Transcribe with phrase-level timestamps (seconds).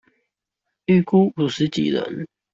[0.87, 2.25] 預估五十幾人